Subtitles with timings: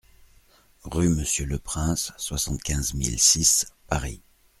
[0.83, 4.23] Rue Monsieur le Prince, soixante-quinze mille six Paris